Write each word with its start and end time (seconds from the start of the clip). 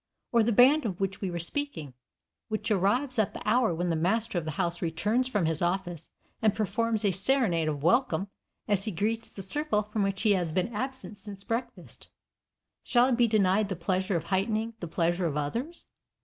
Or 0.31 0.41
the 0.41 0.51
band 0.51 0.83
of 0.85 0.99
which 0.99 1.21
we 1.21 1.29
were 1.29 1.37
speaking, 1.37 1.93
which 2.47 2.71
arrives 2.71 3.19
at 3.19 3.35
the 3.35 3.47
hour 3.47 3.71
when 3.71 3.91
the 3.91 3.95
master 3.95 4.39
of 4.39 4.45
the 4.45 4.49
house 4.57 4.81
returns 4.81 5.27
from 5.27 5.45
his 5.45 5.61
office, 5.61 6.09
and 6.41 6.55
performs 6.55 7.05
a 7.05 7.11
serenade 7.11 7.67
of 7.67 7.83
welcome 7.83 8.27
as 8.67 8.85
he 8.85 8.91
greets 8.91 9.31
the 9.31 9.43
circle 9.43 9.83
from 9.83 10.01
which 10.01 10.23
he 10.23 10.31
has 10.31 10.51
been 10.51 10.73
absent 10.73 11.19
since 11.19 11.43
breakfast, 11.43 12.07
shall 12.81 13.05
it 13.09 13.15
be 13.15 13.27
denied 13.27 13.69
the 13.69 13.75
pleasure 13.75 14.17
of 14.17 14.23
heightening 14.23 14.73
the 14.79 14.87
pleasure 14.87 15.27
of 15.27 15.37
others? 15.37 15.85